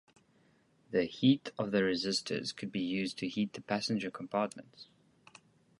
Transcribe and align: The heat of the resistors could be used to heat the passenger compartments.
The 0.89 1.03
heat 1.03 1.51
of 1.59 1.69
the 1.69 1.81
resistors 1.81 2.55
could 2.55 2.71
be 2.71 2.81
used 2.81 3.19
to 3.19 3.27
heat 3.29 3.53
the 3.53 3.61
passenger 3.61 4.09
compartments. 4.09 4.87